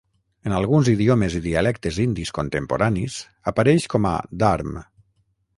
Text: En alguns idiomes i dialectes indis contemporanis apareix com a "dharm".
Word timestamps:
En 0.49 0.53
alguns 0.59 0.87
idiomes 0.93 1.35
i 1.41 1.41
dialectes 1.43 2.01
indis 2.05 2.33
contemporanis 2.39 3.21
apareix 3.53 3.89
com 3.97 4.11
a 4.15 4.19
"dharm". 4.45 4.85